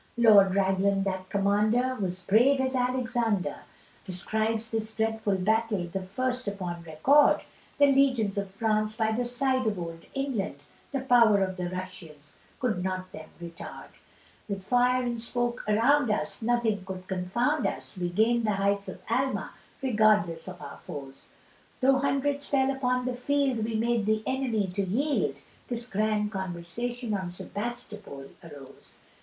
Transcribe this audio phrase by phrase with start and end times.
[0.17, 3.57] Lord Raglan that commander was brave as Alexander,
[4.03, 7.41] Describes this dreadful battle the first upon record,
[7.77, 12.33] The legions of France by the side of old England, The power of the Russians
[12.59, 13.89] could not them retard,
[14.49, 19.03] With fire and smoke around us nothing could confound us, We gained the heights of
[19.07, 19.51] Alma
[19.83, 21.29] regardless of our foes,
[21.79, 25.35] Though hundreds fell upon the field we made the enemy to yield,
[25.67, 28.97] This grand conversation on Sebastopol arose.